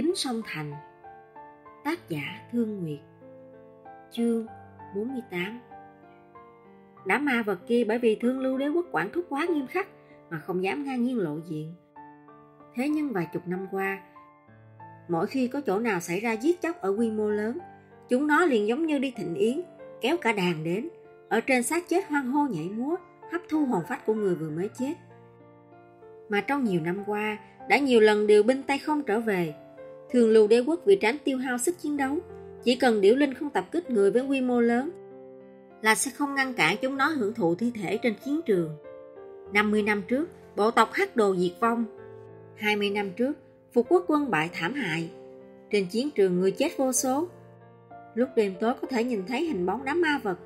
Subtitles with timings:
[0.00, 0.72] kính sông thành
[1.84, 3.00] Tác giả Thương Nguyệt
[4.10, 4.46] Chương
[4.94, 5.60] 48
[7.06, 9.88] Đám ma vật kia bởi vì thương lưu đế quốc quản thúc quá nghiêm khắc
[10.30, 11.74] mà không dám ngang nhiên lộ diện.
[12.74, 14.00] Thế nhưng vài chục năm qua,
[15.08, 17.58] mỗi khi có chỗ nào xảy ra giết chóc ở quy mô lớn,
[18.08, 19.60] chúng nó liền giống như đi thịnh yến,
[20.00, 20.88] kéo cả đàn đến,
[21.28, 22.96] ở trên xác chết hoang hô nhảy múa,
[23.32, 24.94] hấp thu hồn phách của người vừa mới chết.
[26.28, 27.38] Mà trong nhiều năm qua,
[27.68, 29.54] đã nhiều lần điều binh tay không trở về.
[30.12, 32.18] Thường lưu đế quốc vì tránh tiêu hao sức chiến đấu,
[32.64, 34.90] chỉ cần điểu linh không tập kích người với quy mô lớn,
[35.82, 38.76] là sẽ không ngăn cản chúng nó hưởng thụ thi thể trên chiến trường.
[39.52, 41.84] 50 năm trước, bộ tộc Hắc Đồ diệt vong.
[42.56, 43.38] 20 năm trước,
[43.72, 45.10] phục quốc quân bại thảm hại.
[45.70, 47.28] Trên chiến trường người chết vô số.
[48.14, 50.38] Lúc đêm tối có thể nhìn thấy hình bóng đám ma vật.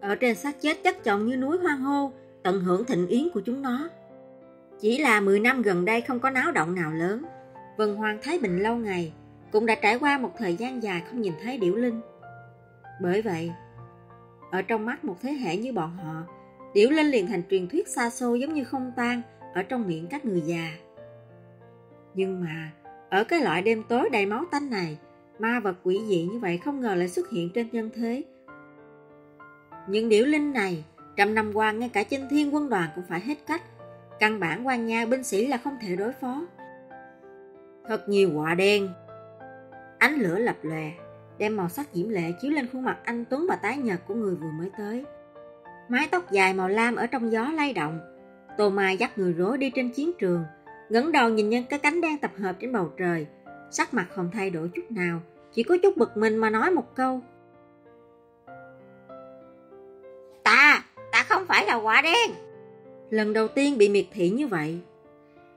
[0.00, 3.40] Ở trên xác chết chất chồng như núi hoang hô, tận hưởng thịnh yến của
[3.40, 3.88] chúng nó.
[4.80, 7.22] Chỉ là 10 năm gần đây không có náo động nào lớn.
[7.80, 9.12] Vân Hoàng Thái Bình lâu ngày,
[9.52, 12.00] cũng đã trải qua một thời gian dài không nhìn thấy điểu linh.
[13.02, 13.52] Bởi vậy,
[14.50, 16.22] ở trong mắt một thế hệ như bọn họ,
[16.74, 19.22] điểu linh liền thành truyền thuyết xa xôi giống như không tan
[19.54, 20.74] ở trong miệng các người già.
[22.14, 22.70] Nhưng mà,
[23.10, 24.98] ở cái loại đêm tối đầy máu tanh này,
[25.38, 28.22] ma vật quỷ dị như vậy không ngờ lại xuất hiện trên nhân thế.
[29.88, 30.84] Những điểu linh này,
[31.16, 33.62] trăm năm qua ngay cả chinh thiên quân đoàn cũng phải hết cách.
[34.18, 36.46] Căn bản quan nha binh sĩ là không thể đối phó.
[37.90, 38.88] Thật nhiều quả đen.
[39.98, 40.90] Ánh lửa lập lòe,
[41.38, 44.14] đem màu sắc diễm lệ chiếu lên khuôn mặt anh Tuấn và tái nhợt của
[44.14, 45.04] người vừa mới tới.
[45.88, 48.00] Mái tóc dài màu lam ở trong gió lay động.
[48.58, 50.44] Tô Mai dắt người rối đi trên chiến trường,
[50.88, 53.26] ngẩng đầu nhìn những cái cánh đen tập hợp trên bầu trời,
[53.70, 55.20] sắc mặt không thay đổi chút nào,
[55.52, 57.20] chỉ có chút bực mình mà nói một câu.
[60.44, 62.30] Ta, ta không phải là quả đen.
[63.10, 64.80] Lần đầu tiên bị miệt thị như vậy.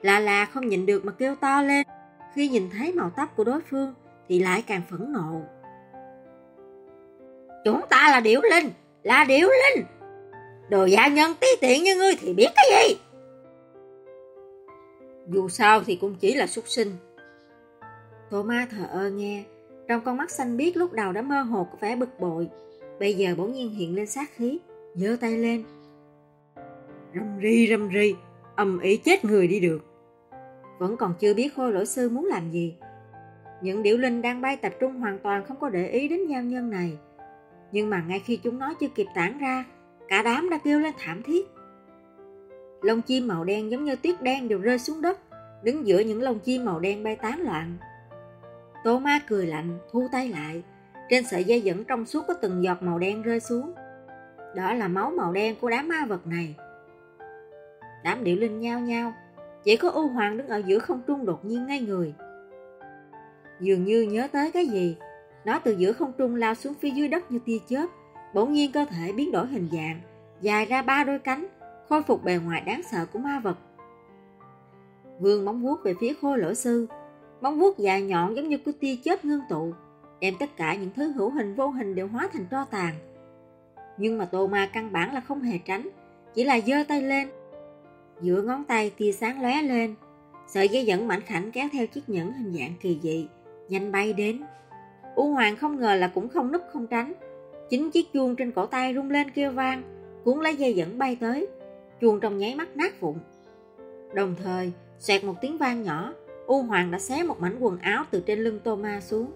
[0.00, 1.86] Là là không nhịn được mà kêu to lên,
[2.34, 3.94] khi nhìn thấy màu tóc của đối phương
[4.28, 5.40] thì lại càng phẫn nộ.
[7.64, 8.70] Chúng ta là điểu linh,
[9.02, 9.84] là điểu linh.
[10.68, 12.96] Đồ gia nhân tí tiện như ngươi thì biết cái gì?
[15.28, 16.92] Dù sao thì cũng chỉ là súc sinh.
[18.30, 19.44] Tô ma thờ ơ nghe,
[19.88, 22.48] trong con mắt xanh biết lúc đầu đã mơ hồ có vẻ bực bội,
[23.00, 24.58] bây giờ bỗng nhiên hiện lên sát khí,
[24.94, 25.64] giơ tay lên.
[27.14, 28.14] Rầm ri rầm ri,
[28.56, 29.93] ầm ý chết người đi được.
[30.78, 32.76] Vẫn còn chưa biết khôi lỗi sư muốn làm gì.
[33.62, 36.42] Những điểu linh đang bay tập trung hoàn toàn không có để ý đến giao
[36.42, 36.98] nhân này.
[37.72, 39.64] Nhưng mà ngay khi chúng nó chưa kịp tản ra,
[40.08, 41.46] cả đám đã kêu lên thảm thiết.
[42.82, 45.20] Lông chim màu đen giống như tuyết đen đều rơi xuống đất,
[45.62, 47.76] đứng giữa những lông chim màu đen bay tán loạn.
[48.84, 50.62] Tô ma cười lạnh, thu tay lại.
[51.10, 53.74] Trên sợi dây dẫn trong suốt có từng giọt màu đen rơi xuống.
[54.54, 56.54] Đó là máu màu đen của đám ma vật này.
[58.04, 59.12] Đám điệu linh nhao nhao,
[59.64, 62.14] chỉ có U Hoàng đứng ở giữa không trung đột nhiên ngay người.
[63.60, 64.96] Dường như nhớ tới cái gì,
[65.44, 67.86] nó từ giữa không trung lao xuống phía dưới đất như tia chớp,
[68.34, 70.00] bỗng nhiên cơ thể biến đổi hình dạng,
[70.40, 71.46] dài ra ba đôi cánh,
[71.88, 73.58] khôi phục bề ngoài đáng sợ của ma vật.
[75.20, 76.86] Vương móng vuốt về phía khôi lỗi sư,
[77.40, 79.72] móng vuốt dài nhọn giống như của tia chớp ngưng tụ,
[80.20, 82.94] đem tất cả những thứ hữu hình vô hình đều hóa thành tro tàn.
[83.98, 85.88] Nhưng mà tô ma căn bản là không hề tránh,
[86.34, 87.28] chỉ là giơ tay lên.
[88.24, 89.94] Giữa ngón tay tia sáng lóe lên,
[90.46, 93.28] sợi dây dẫn mảnh khảnh kéo theo chiếc nhẫn hình dạng kỳ dị,
[93.68, 94.42] nhanh bay đến.
[95.14, 97.12] U Hoàng không ngờ là cũng không núp không tránh,
[97.70, 99.82] chính chiếc chuông trên cổ tay rung lên kêu vang,
[100.24, 101.46] cuốn lấy dây dẫn bay tới,
[102.00, 103.16] chuông trong nháy mắt nát vụn.
[104.14, 106.14] Đồng thời, xoẹt một tiếng vang nhỏ,
[106.46, 109.30] U Hoàng đã xé một mảnh quần áo từ trên lưng Tô Ma xuống.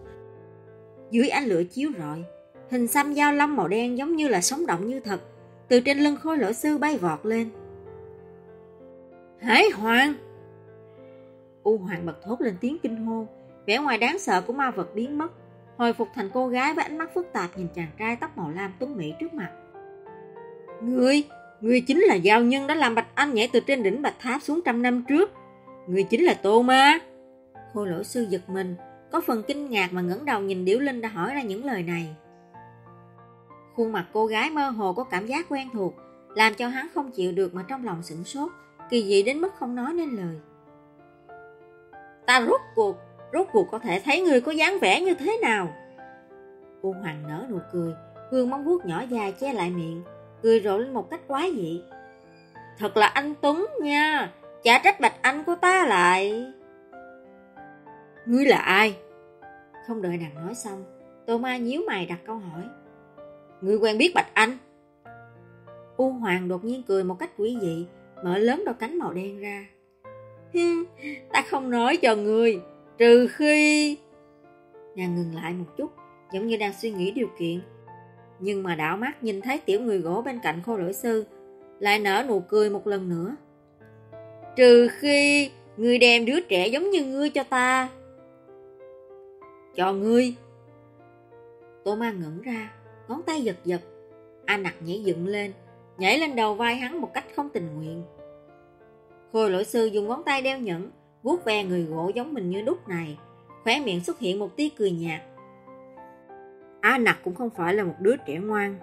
[1.11, 2.23] Dưới ánh lửa chiếu rọi,
[2.71, 5.21] hình xăm dao long màu đen giống như là sống động như thật,
[5.69, 7.51] từ trên lưng khối lỗ sư bay vọt lên.
[9.41, 10.15] Hải Hoàng!
[11.63, 13.27] U Hoàng bật thốt lên tiếng kinh hô,
[13.67, 15.33] vẻ ngoài đáng sợ của ma vật biến mất,
[15.77, 18.51] hồi phục thành cô gái với ánh mắt phức tạp nhìn chàng trai tóc màu
[18.51, 19.51] lam tuấn mỹ trước mặt.
[20.83, 21.23] Ngươi,
[21.61, 24.43] ngươi chính là giao nhân đã làm Bạch Anh nhảy từ trên đỉnh Bạch Tháp
[24.43, 25.31] xuống trăm năm trước.
[25.87, 26.99] Ngươi chính là Tô Ma.
[27.75, 28.75] Khôi lỗi sư giật mình,
[29.13, 31.83] có phần kinh ngạc mà ngẩng đầu nhìn Điểu Linh đã hỏi ra những lời
[31.83, 32.17] này.
[33.77, 35.95] Khuôn mặt cô gái mơ hồ có cảm giác quen thuộc,
[36.35, 38.53] làm cho hắn không chịu được mà trong lòng sửng sốt,
[38.91, 40.37] kỳ dị đến mức không nói nên lời.
[42.27, 42.97] Ta rút cuộc,
[43.33, 45.69] rút cuộc có thể thấy người có dáng vẻ như thế nào?
[46.83, 47.93] U Hoàng nở nụ cười,
[48.31, 50.03] gương móng vuốt nhỏ dài che lại miệng,
[50.43, 51.83] cười rộ lên một cách quái dị.
[52.79, 54.33] Thật là anh Tuấn nha,
[54.63, 56.53] chả trách Bạch Anh của ta lại.
[58.27, 58.97] Ngươi là ai?
[59.87, 60.85] Không đợi nàng nói xong,
[61.27, 62.63] Tô Ma nhíu mày đặt câu hỏi.
[63.61, 64.59] Ngươi quen biết Bạch Anh?
[65.97, 67.87] U Hoàng đột nhiên cười một cách quỷ dị,
[68.25, 69.67] mở lớn đôi cánh màu đen ra.
[71.33, 72.61] ta không nói cho người
[72.99, 73.99] Trừ khi...
[74.97, 75.91] Nàng ngừng lại một chút,
[76.33, 77.61] giống như đang suy nghĩ điều kiện.
[78.41, 81.25] Nhưng mà đảo mắt nhìn thấy tiểu người gỗ bên cạnh khô lỗi sư,
[81.79, 83.37] lại nở nụ cười một lần nữa.
[84.57, 87.89] Trừ khi ngươi đem đứa trẻ giống như ngươi cho ta.
[89.77, 90.35] Cho ngươi.
[91.85, 92.73] Tô ma ngẩn ra,
[93.09, 93.81] ngón tay giật giật.
[94.47, 95.53] A nặc nhảy dựng lên,
[95.99, 98.05] nhảy lên đầu vai hắn một cách không tình nguyện.
[99.33, 100.91] Khôi lỗi sư dùng ngón tay đeo nhẫn,
[101.23, 103.19] vuốt ve người gỗ giống mình như đúc này,
[103.65, 105.21] khóe miệng xuất hiện một tia cười nhạt.
[106.81, 108.77] A nặc cũng không phải là một đứa trẻ ngoan.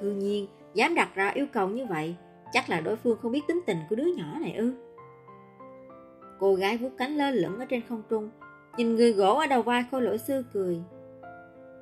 [0.00, 2.14] Thư nhiên, dám đặt ra yêu cầu như vậy,
[2.52, 4.72] chắc là đối phương không biết tính tình của đứa nhỏ này ư.
[6.38, 8.30] Cô gái vuốt cánh lơ lửng ở trên không trung,
[8.76, 10.80] nhìn người gỗ ở đầu vai khôi lỗi sư cười.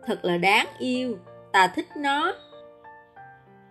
[0.07, 1.19] Thật là đáng yêu,
[1.53, 2.33] ta thích nó.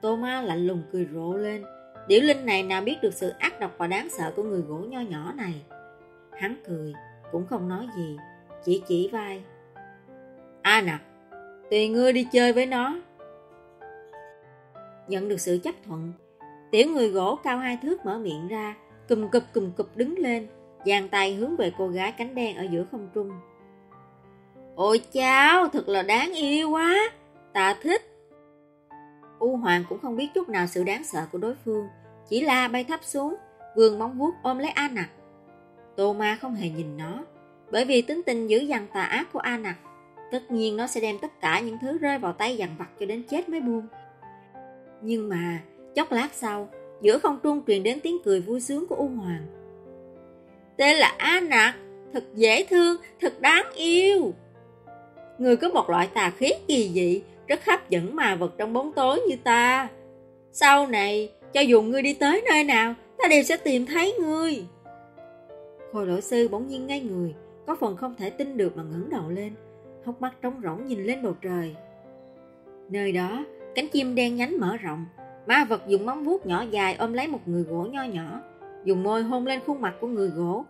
[0.02, 1.64] Tô ma lạnh lùng cười rộ lên,
[2.08, 4.78] Điểu linh này nào biết được sự ác độc và đáng sợ của người gỗ
[4.78, 5.62] nho nhỏ này.
[6.32, 6.94] Hắn cười,
[7.32, 8.18] cũng không nói gì,
[8.66, 9.44] chỉ chỉ vai.
[10.62, 11.02] A nặc,
[11.72, 12.96] tùy ngươi đi chơi với nó.
[15.08, 16.14] Nhận được sự chấp thuận,
[16.72, 18.76] tiểu người gỗ cao hai thước mở miệng ra,
[19.10, 20.48] cùm cụp cùm cụp đứng lên,
[20.86, 23.32] giang tay hướng về cô gái cánh đen ở giữa không trung.
[24.76, 27.12] Ôi cháu, thật là đáng yêu quá,
[27.54, 28.17] ta thích.
[29.40, 31.88] U Hoàng cũng không biết chút nào sự đáng sợ của đối phương,
[32.30, 33.36] chỉ la bay thấp xuống,
[33.76, 35.10] vườn móng vuốt ôm lấy A Nặc.
[35.96, 37.26] Tô Ma không hề nhìn nó,
[37.72, 39.76] bởi vì tính tình dữ dằn tà ác của A Nặc,
[40.32, 43.06] tất nhiên nó sẽ đem tất cả những thứ rơi vào tay dằn vặt cho
[43.06, 43.88] đến chết mới buông.
[45.02, 45.60] Nhưng mà,
[45.96, 46.70] chốc lát sau,
[47.02, 49.46] giữa không trung truyền đến tiếng cười vui sướng của U Hoàng.
[50.78, 51.76] Tên là A Nặc,
[52.14, 54.34] thật dễ thương, thật đáng yêu.
[55.38, 58.94] Người có một loại tà khí kỳ dị, rất hấp dẫn mà vật trong bóng
[58.94, 59.88] tối như ta.
[60.52, 64.66] Sau này, cho dù ngươi đi tới nơi nào, ta đều sẽ tìm thấy ngươi.
[65.94, 67.36] Khôi lỗi sư bỗng nhiên ngay người,
[67.68, 69.54] có phần không thể tin được mà ngẩng đầu lên,
[70.06, 71.76] hốc mắt trống rỗng nhìn lên bầu trời.
[72.90, 73.46] Nơi đó,
[73.76, 75.06] cánh chim đen nhánh mở rộng,
[75.48, 78.42] ma vật dùng móng vuốt nhỏ dài ôm lấy một người gỗ nho nhỏ,
[78.84, 80.66] dùng môi hôn lên khuôn mặt của người gỗ.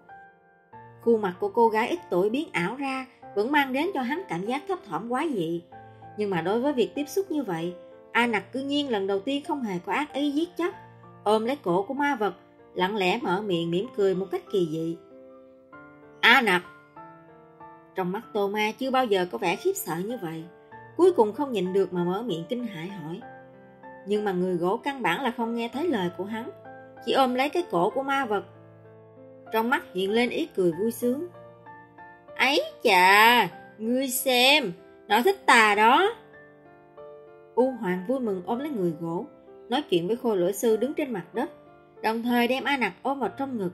[1.01, 4.23] Khuôn mặt của cô gái ít tuổi biến ảo ra, vẫn mang đến cho hắn
[4.29, 5.63] cảm giác thấp thỏm quá dị.
[6.17, 7.73] Nhưng mà đối với việc tiếp xúc như vậy,
[8.11, 10.73] A nặc cư nhiên lần đầu tiên không hề có ác ý giết chóc,
[11.23, 12.33] ôm lấy cổ của ma vật,
[12.73, 14.97] lặng lẽ mở miệng mỉm cười một cách kỳ dị.
[16.21, 16.61] A nặc
[17.95, 20.43] Trong mắt tô ma chưa bao giờ có vẻ khiếp sợ như vậy,
[20.97, 23.21] cuối cùng không nhịn được mà mở miệng kinh hãi hỏi.
[24.07, 26.49] Nhưng mà người gỗ căn bản là không nghe thấy lời của hắn,
[27.05, 28.43] chỉ ôm lấy cái cổ của ma vật.
[29.53, 31.27] Trong mắt hiện lên ý cười vui sướng.
[32.35, 33.47] Ấy chà,
[33.77, 34.73] ngươi xem,
[35.07, 36.15] nó thích tà đó.
[37.55, 39.25] U Hoàng vui mừng ôm lấy người gỗ,
[39.69, 41.49] nói chuyện với khôi lỗi sư đứng trên mặt đất,
[42.01, 43.71] đồng thời đem A Nặc ôm vào trong ngực.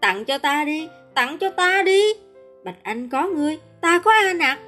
[0.00, 2.02] Tặng cho ta đi, tặng cho ta đi.
[2.64, 4.58] Bạch Anh có ngươi, ta có A Nặc.